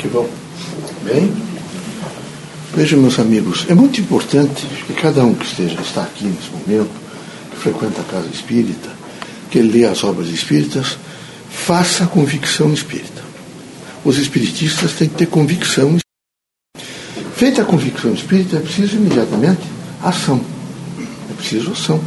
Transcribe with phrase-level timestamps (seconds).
[0.00, 0.28] que vão?
[1.04, 1.32] Bem?
[2.74, 6.90] Vejam, meus amigos, é muito importante que cada um que esteja, está aqui nesse momento,
[7.50, 8.88] que frequenta a casa espírita,
[9.50, 10.96] que lê as obras espíritas,
[11.50, 13.20] faça a convicção espírita.
[14.04, 15.98] Os espiritistas têm que ter convicção
[17.40, 19.62] Feita a convicção espírita, é preciso imediatamente
[20.02, 20.42] ação.
[21.30, 21.98] É preciso ação.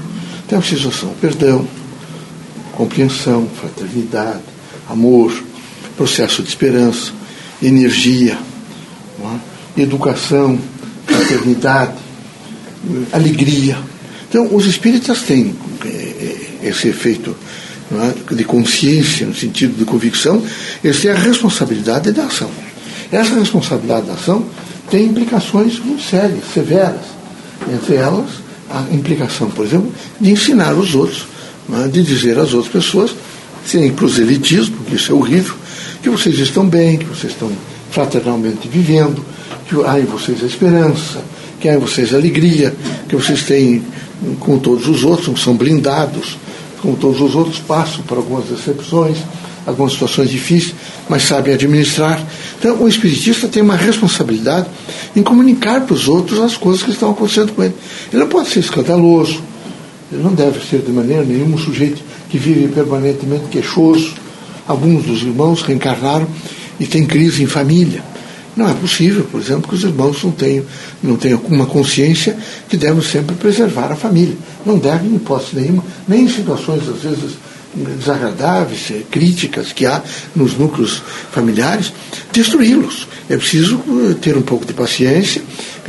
[0.45, 1.11] Então é preciso ação.
[1.19, 1.67] Perdão,
[2.73, 4.43] compreensão, fraternidade,
[4.87, 5.33] amor,
[5.97, 7.11] processo de esperança,
[7.63, 8.37] energia,
[9.77, 9.81] é?
[9.81, 10.59] educação,
[11.05, 11.93] fraternidade,
[13.11, 13.77] alegria.
[14.29, 15.55] Então, os espíritas têm
[15.85, 17.35] é, é, esse efeito
[17.91, 18.35] é?
[18.35, 20.43] de consciência, no sentido de convicção,
[20.83, 22.49] eles têm a responsabilidade da ação.
[23.11, 24.45] Essa responsabilidade da ação
[24.89, 27.13] tem implicações muito sérias, severas.
[27.71, 28.29] Entre elas,
[28.69, 31.27] a implicação, por exemplo, de ensinar os outros,
[31.69, 33.11] né, de dizer às outras pessoas,
[33.65, 35.55] sem proselitismo, que isso é horrível,
[36.03, 37.49] que vocês estão bem, que vocês estão
[37.89, 39.23] fraternalmente vivendo,
[39.69, 41.23] que há em vocês a esperança,
[41.61, 42.75] que há em vocês a alegria,
[43.07, 43.81] que vocês têm,
[44.37, 46.37] com todos os outros, são blindados,
[46.81, 49.17] como todos os outros, passam por algumas decepções,
[49.65, 50.75] algumas situações difíceis,
[51.07, 52.21] mas sabem administrar.
[52.59, 54.67] Então, o espiritista tem uma responsabilidade
[55.15, 57.75] em comunicar para os outros as coisas que estão acontecendo com ele.
[58.11, 59.41] Ele não pode ser escandaloso,
[60.11, 64.15] ele não deve ser de maneira nenhuma um sujeito que vive permanentemente queixoso.
[64.67, 66.27] Alguns dos irmãos reencarnaram
[66.79, 68.03] e têm crise em família.
[68.55, 70.63] Não é possível, por exemplo, que os irmãos não tenham,
[71.01, 72.37] não tenham uma consciência
[72.69, 74.35] que devem sempre preservar a família.
[74.65, 77.35] Não devem, em hipótese nenhuma, nem em situações, às vezes,
[77.75, 80.01] desagradáveis, eh, críticas que há
[80.35, 81.91] nos núcleos familiares,
[82.31, 83.07] destruí-los.
[83.27, 85.41] É preciso eh, ter um pouco de paciência,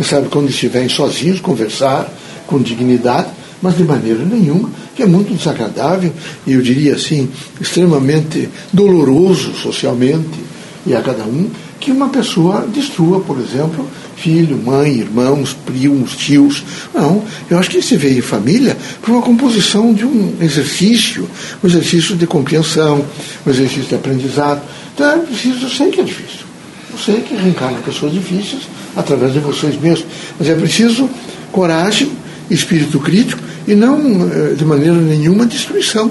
[0.03, 2.11] sabe quando estiverem sozinhos, conversar
[2.47, 3.29] com dignidade,
[3.61, 6.13] mas de maneira nenhuma, que é muito desagradável
[6.47, 7.29] e eu diria assim,
[7.61, 10.41] extremamente doloroso socialmente
[10.87, 16.63] e a cada um, que uma pessoa destrua, por exemplo, filho, mãe, irmãos, primos, tios.
[16.95, 21.29] Não, eu acho que se em família por uma composição de um exercício,
[21.63, 23.05] um exercício de compreensão,
[23.47, 24.63] um exercício de aprendizado.
[24.95, 26.45] Então é preciso, eu sei que é difícil.
[26.93, 28.63] Eu sei que reencarna pessoas difíceis
[28.97, 30.07] através de vocês mesmos,
[30.39, 31.11] mas é preciso
[31.51, 32.11] coragem,
[32.49, 33.99] espírito crítico e não
[34.31, 36.11] eh, de maneira nenhuma destruição,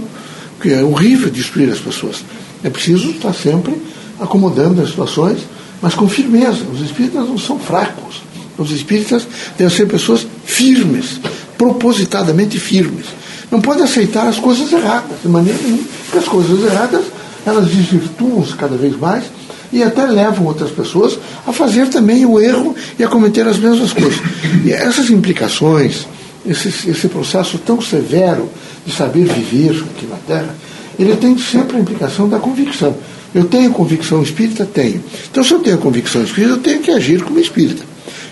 [0.58, 2.24] porque é horrível destruir as pessoas.
[2.64, 3.74] É preciso estar sempre
[4.20, 5.40] acomodando as situações
[5.84, 6.64] mas com firmeza.
[6.74, 8.22] Os espíritas não são fracos.
[8.58, 9.28] Os espíritas
[9.58, 11.20] devem ser pessoas firmes,
[11.58, 13.08] propositadamente firmes.
[13.52, 17.04] Não podem aceitar as coisas erradas, de maneira nenhuma, porque as coisas erradas
[17.46, 19.26] elas desvirtuam-se cada vez mais
[19.74, 23.92] e até levam outras pessoas a fazer também o erro e a cometer as mesmas
[23.92, 24.22] coisas.
[24.64, 26.08] E essas implicações,
[26.46, 28.50] esse, esse processo tão severo
[28.86, 30.56] de saber viver aqui na Terra,
[31.00, 32.96] ele tem sempre a implicação da convicção.
[33.34, 34.66] Eu tenho convicção espírita?
[34.66, 35.04] Tenho.
[35.32, 37.84] Então, se eu tenho convicção espírita, eu tenho que agir como espírita.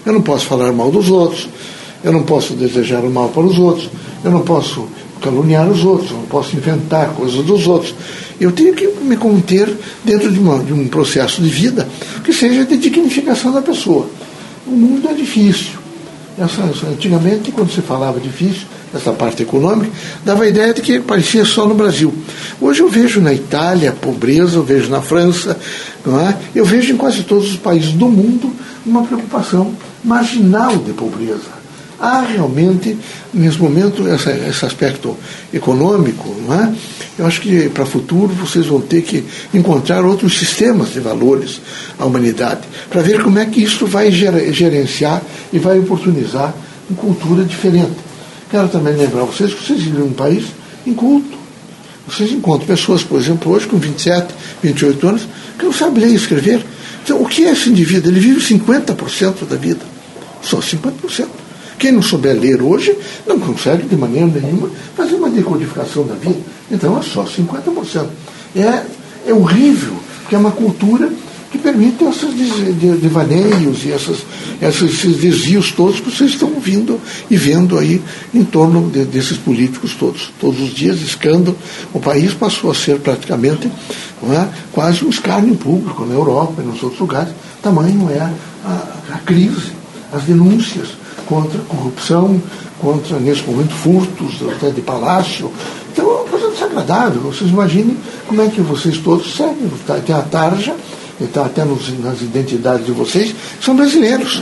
[0.05, 1.49] Eu não posso falar mal dos outros,
[2.03, 3.89] eu não posso desejar o mal para os outros,
[4.23, 4.87] eu não posso
[5.21, 7.95] caluniar os outros, eu não posso inventar coisas dos outros.
[8.39, 9.71] Eu tenho que me conter
[10.03, 11.87] dentro de, uma, de um processo de vida
[12.23, 14.07] que seja de dignificação da pessoa.
[14.67, 15.80] O mundo é difícil.
[16.37, 19.91] Essa, antigamente, quando se falava difícil, essa parte econômica,
[20.23, 22.13] dava a ideia de que parecia só no Brasil.
[22.59, 25.57] Hoje eu vejo na Itália a pobreza, eu vejo na França,
[26.05, 26.37] não é?
[26.55, 28.51] eu vejo em quase todos os países do mundo
[28.85, 31.60] uma preocupação marginal de pobreza.
[32.01, 32.97] Há realmente,
[33.31, 35.15] nesse momento, essa, esse aspecto
[35.53, 36.73] econômico, não é?
[37.19, 39.23] Eu acho que para o futuro vocês vão ter que
[39.53, 41.61] encontrar outros sistemas de valores
[41.99, 45.21] à humanidade, para ver como é que isso vai gerenciar
[45.53, 46.55] e vai oportunizar
[46.89, 47.97] uma cultura diferente.
[48.49, 50.45] Quero também lembrar vocês que vocês vivem num país
[50.87, 51.37] inculto.
[52.07, 54.33] Vocês encontram pessoas, por exemplo, hoje com 27,
[54.63, 55.27] 28 anos,
[55.59, 56.65] que não sabem ler e escrever.
[57.03, 58.11] Então, o que é esse indivíduo?
[58.11, 59.85] Ele vive 50% da vida.
[60.41, 61.40] Só 50%.
[61.81, 66.37] Quem não souber ler hoje não consegue, de maneira nenhuma, fazer uma decodificação da vida.
[66.69, 68.05] Então, é só 50%.
[68.55, 68.83] É,
[69.25, 71.11] é horrível, porque é uma cultura
[71.51, 72.35] que permitem esses
[73.01, 74.19] devaneios e essas,
[74.61, 77.01] esses desvios todos que vocês estão ouvindo
[77.31, 77.99] e vendo aí
[78.31, 80.31] em torno de, desses políticos todos.
[80.39, 81.57] Todos os dias, escândalo.
[81.91, 86.83] O país passou a ser praticamente é, quase um escárnio público na Europa e nos
[86.83, 87.33] outros lugares.
[87.59, 89.71] Tamanho é a, a crise,
[90.13, 91.01] as denúncias
[91.31, 92.43] contra corrupção,
[92.81, 95.49] contra, nesse momento, furtos até de palácio.
[95.93, 97.21] Então, é uma coisa desagradável.
[97.21, 97.95] Vocês imaginem
[98.27, 99.71] como é que vocês todos seguem.
[100.05, 100.75] Tem a tarja
[101.23, 103.33] está até nos, nas identidades de vocês,
[103.63, 104.41] são brasileiros.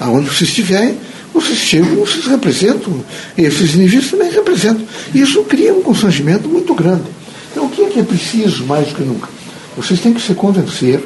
[0.00, 0.98] Aonde vocês estiverem,
[1.32, 2.92] vocês chegam, vocês representam,
[3.36, 4.84] esses níveis também representam.
[5.14, 7.04] Isso cria um constrangimento muito grande.
[7.52, 9.28] Então, o que é que é preciso mais do que nunca?
[9.76, 11.04] Vocês têm que se convencer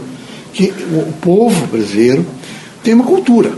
[0.54, 2.24] que o povo brasileiro
[2.82, 3.52] tem uma cultura.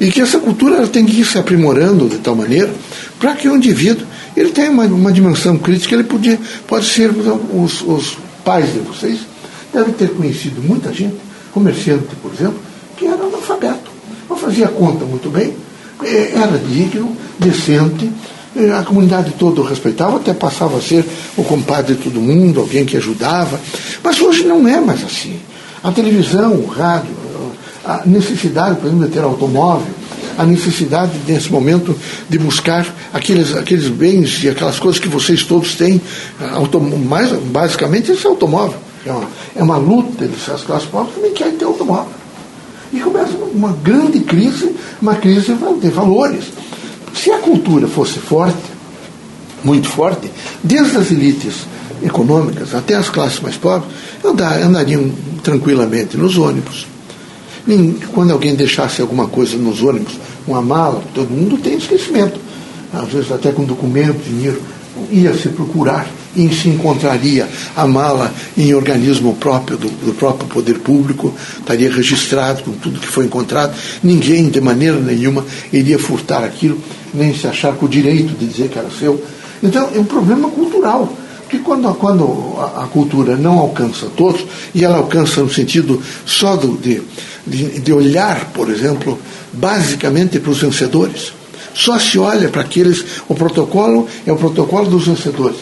[0.00, 2.72] E que essa cultura tem que ir se aprimorando de tal maneira
[3.18, 4.06] para que o indivíduo
[4.36, 9.18] ele tenha uma, uma dimensão crítica, ele podia, pode ser os, os pais de vocês
[9.72, 11.16] devem ter conhecido muita gente,
[11.52, 12.58] comerciante, por exemplo,
[12.96, 13.90] que era analfabeto.
[14.28, 15.54] Não fazia conta muito bem,
[16.02, 18.10] é, era digno, decente,
[18.56, 21.04] é, a comunidade toda o respeitava, até passava a ser
[21.36, 23.60] o compadre de todo mundo, alguém que ajudava.
[24.02, 25.38] Mas hoje não é mais assim.
[25.82, 27.10] A televisão, o rádio,
[27.88, 29.88] a necessidade, por exemplo, de ter automóvel,
[30.36, 31.96] a necessidade, nesse momento,
[32.28, 36.00] de buscar aqueles, aqueles bens e aquelas coisas que vocês todos têm,
[37.08, 38.78] mais, basicamente esse automóvel.
[39.06, 42.12] É uma, é uma luta, as classes pobres também querem ter automóvel.
[42.92, 46.44] E começa uma grande crise, uma crise de valores.
[47.14, 48.58] Se a cultura fosse forte,
[49.64, 50.30] muito forte,
[50.62, 51.66] desde as elites
[52.02, 53.90] econômicas até as classes mais pobres,
[54.24, 55.10] andariam
[55.42, 56.86] tranquilamente nos ônibus,
[58.12, 62.40] quando alguém deixasse alguma coisa nos ônibus, uma mala, todo mundo tem esquecimento.
[62.92, 64.60] Às vezes até com documento, dinheiro,
[65.10, 70.78] ia se procurar e se encontraria a mala em organismo próprio do, do, próprio poder
[70.78, 73.76] público, estaria registrado com tudo que foi encontrado.
[74.02, 76.78] Ninguém, de maneira nenhuma, iria furtar aquilo,
[77.12, 79.22] nem se achar com o direito de dizer que era seu.
[79.62, 81.12] Então, é um problema cultural.
[81.48, 86.56] Porque quando, quando a, a cultura não alcança todos, e ela alcança no sentido só
[86.56, 87.00] do, de,
[87.46, 89.18] de, de olhar, por exemplo,
[89.50, 91.32] basicamente para os vencedores.
[91.72, 93.02] Só se olha para aqueles.
[93.26, 95.56] O protocolo é o protocolo dos vencedores.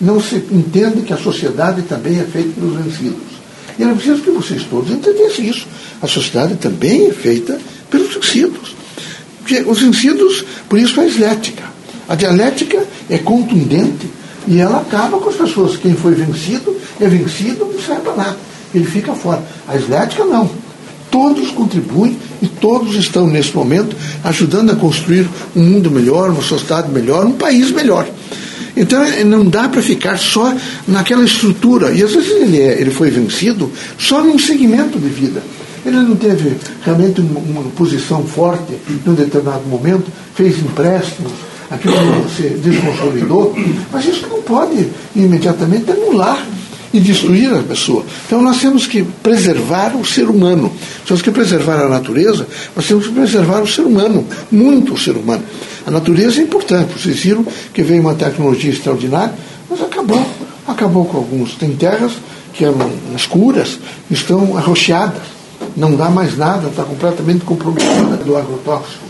[0.00, 3.38] Não se entende que a sociedade também é feita pelos vencidos.
[3.78, 5.68] E era preciso que vocês todos entendessem isso.
[6.02, 8.74] A sociedade também é feita pelos vencidos.
[9.38, 11.62] Porque os vencidos, por isso a eslética.
[12.08, 14.17] A dialética é contundente
[14.48, 15.76] e ela acaba com as pessoas.
[15.76, 18.36] Quem foi vencido é vencido, não serve para nada.
[18.74, 19.42] Ele fica fora.
[19.68, 20.50] A eslética não
[21.10, 26.90] todos contribuem e todos estão, nesse momento, ajudando a construir um mundo melhor, uma sociedade
[26.90, 28.08] melhor, um país melhor.
[28.76, 30.54] Então não dá para ficar só
[30.86, 31.90] naquela estrutura.
[31.90, 35.42] E às vezes ele, é, ele foi vencido só num segmento de vida.
[35.84, 41.32] Ele não teve realmente uma, uma posição forte em um determinado momento, fez empréstimos,
[41.70, 41.94] aquilo
[42.24, 43.54] que se desconsolidou,
[43.92, 46.44] mas isso não pode imediatamente anular
[46.92, 48.04] e destruir a pessoa.
[48.26, 50.72] Então nós temos que preservar o ser humano.
[51.06, 55.16] Temos que preservar a natureza, nós temos que preservar o ser humano, muito o ser
[55.16, 55.42] humano.
[55.86, 56.92] A natureza é importante.
[56.98, 59.34] Vocês viram que veio uma tecnologia extraordinária,
[59.68, 60.24] mas acabou.
[60.66, 61.54] Acabou com alguns.
[61.54, 62.12] Tem terras
[62.52, 63.78] que eram escuras,
[64.10, 65.22] estão arroxeadas.
[65.76, 69.04] Não dá mais nada, está completamente comprometida do agrotóxico.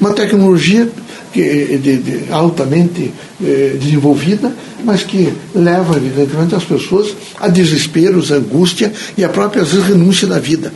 [0.00, 0.88] Uma tecnologia
[1.34, 4.54] que, eh, de, de, altamente eh, desenvolvida,
[4.84, 10.38] mas que leva, evidentemente, as pessoas a desesperos, a angústia e a própria renúncia da
[10.38, 10.72] vida.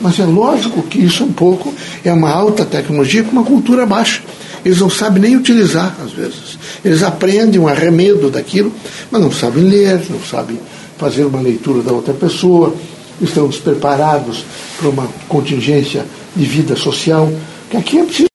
[0.00, 1.72] Mas é lógico que isso um pouco
[2.02, 4.22] é uma alta tecnologia com uma cultura baixa.
[4.64, 6.58] Eles não sabem nem utilizar, às vezes.
[6.82, 8.72] Eles aprendem um arremedo daquilo,
[9.10, 10.58] mas não sabem ler, não sabem
[10.96, 12.74] fazer uma leitura da outra pessoa,
[13.20, 14.44] estão despreparados
[14.78, 17.30] para uma contingência de vida social,
[17.70, 18.31] que aqui é preciso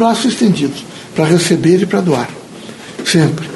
[0.00, 0.82] braços estendidos
[1.14, 2.30] para receber e para doar.
[3.04, 3.46] Sempre.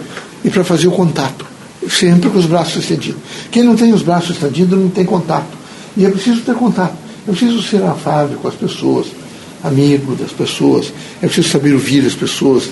[0.45, 1.47] E para fazer o contato.
[1.89, 3.21] Sempre com os braços estendidos.
[3.51, 5.57] Quem não tem os braços estendidos não tem contato.
[5.97, 6.95] E é preciso ter contato.
[7.27, 9.07] É preciso ser afável com as pessoas,
[9.63, 10.93] amigo das pessoas.
[11.23, 12.65] É preciso saber ouvir as pessoas.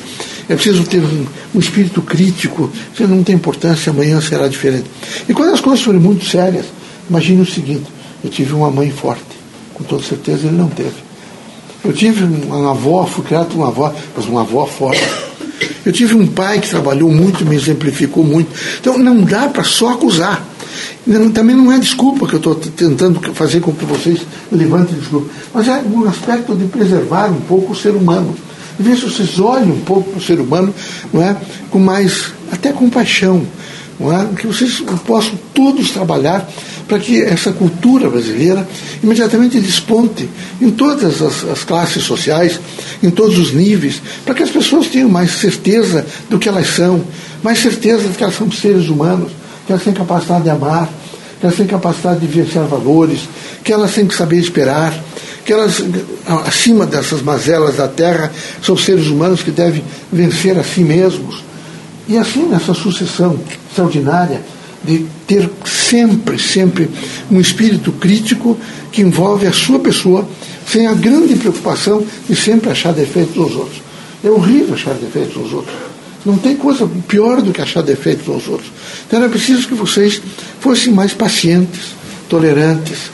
[0.50, 2.70] É preciso ter um, um espírito crítico.
[2.94, 4.84] Você não tem importância, amanhã será diferente.
[5.26, 6.66] E quando as coisas forem muito sérias,
[7.08, 7.86] imagine o seguinte:
[8.22, 9.22] eu tive uma mãe forte.
[9.72, 11.11] Com toda certeza ele não teve.
[11.84, 15.02] Eu tive uma avó, fui criado por uma avó, mas uma avó forte.
[15.84, 18.50] Eu tive um pai que trabalhou muito, me exemplificou muito.
[18.80, 20.46] Então não dá para só acusar.
[21.34, 24.20] Também não é desculpa que eu estou tentando fazer com que vocês
[24.50, 28.34] levantem desculpa, mas é um aspecto de preservar um pouco o ser humano.
[28.78, 30.72] Ver se vocês olhem um pouco para o ser humano
[31.12, 31.36] não é?
[31.70, 33.44] com mais, até compaixão.
[34.10, 34.34] É?
[34.34, 36.48] Que vocês possam todos trabalhar
[36.88, 38.66] para que essa cultura brasileira
[39.02, 40.28] imediatamente desponte
[40.60, 42.60] em todas as, as, classes sociais,
[43.02, 47.04] em todos os níveis, para que as pessoas tenham mais certeza do que elas são,
[47.42, 49.30] mais certeza de que elas são seres humanos,
[49.66, 50.88] que elas têm capacidade de amar,
[51.38, 53.20] que elas têm capacidade de vivenciar valores,
[53.62, 54.92] que elas têm que saber esperar,
[55.44, 55.82] que elas,
[56.46, 58.30] acima dessas mazelas da terra,
[58.62, 59.82] são seres humanos que devem
[60.12, 61.42] vencer a si mesmos.
[62.12, 63.40] E assim, nessa sucessão
[63.70, 64.42] extraordinária,
[64.84, 66.90] de ter sempre, sempre
[67.30, 68.58] um espírito crítico
[68.92, 70.28] que envolve a sua pessoa,
[70.66, 73.80] sem a grande preocupação de sempre achar defeitos nos outros.
[74.22, 75.74] É horrível achar defeitos nos outros.
[76.22, 78.70] Não tem coisa pior do que achar defeitos nos outros.
[79.06, 80.20] Então era preciso que vocês
[80.60, 81.94] fossem mais pacientes,
[82.28, 83.10] tolerantes,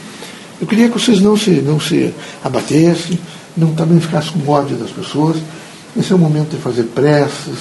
[0.59, 2.13] Eu queria que vocês não se, não se
[2.43, 3.17] abatessem,
[3.55, 5.37] não também ficassem com ódio das pessoas.
[5.97, 7.59] Esse é o momento de fazer preces,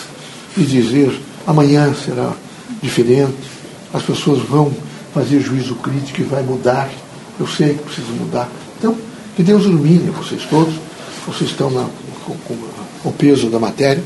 [0.56, 2.32] de dizer amanhã será
[2.82, 3.34] diferente,
[3.92, 4.70] as pessoas vão
[5.14, 6.90] fazer juízo crítico e vai mudar.
[7.40, 8.48] Eu sei que precisa mudar.
[8.78, 8.94] Então,
[9.34, 10.74] que Deus ilumine vocês todos.
[11.26, 11.86] Vocês estão na,
[12.26, 14.04] com, com o peso da matéria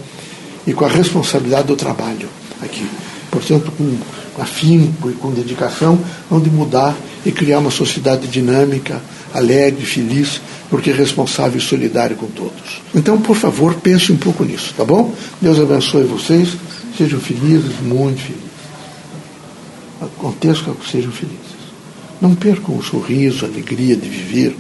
[0.67, 2.29] e com a responsabilidade do trabalho
[2.63, 2.87] aqui.
[3.31, 3.99] Portanto, com
[4.41, 5.99] afinco e com dedicação,
[6.31, 6.95] vão de mudar
[7.27, 9.01] e criar uma sociedade dinâmica,
[9.35, 12.83] alegre, feliz, porque é responsável e solidário com todos.
[12.95, 15.13] Então, por favor, pense um pouco nisso, tá bom?
[15.41, 16.51] Deus abençoe vocês,
[16.97, 18.53] sejam felizes, muito felizes.
[20.01, 21.53] Aconteça que sejam felizes.
[22.21, 24.57] Não percam o sorriso, a alegria de viver.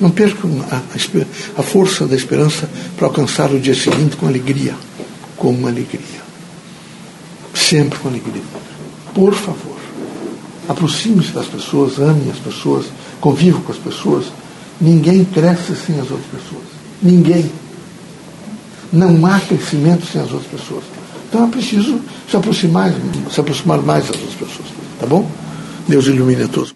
[0.00, 4.74] Não percam a, a, força da esperança para alcançar o dia seguinte com alegria.
[5.36, 6.20] Com uma alegria.
[7.54, 8.42] Sempre com alegria.
[9.12, 9.76] Por favor,
[10.68, 12.86] aproxime-se das pessoas, ame as pessoas,
[13.20, 14.26] conviva com as pessoas.
[14.80, 16.64] Ninguém cresce sem as outras pessoas.
[17.02, 17.50] Ninguém.
[18.92, 20.84] Não há crescimento sem as outras pessoas.
[21.30, 22.92] Então é preciso se aproximar,
[23.30, 24.66] se aproximar mais das pessoas.
[24.98, 25.30] Tá bom?
[25.86, 26.74] Deus ilumine a todos.